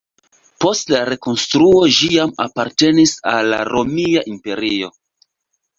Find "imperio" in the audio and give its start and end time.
4.35-4.93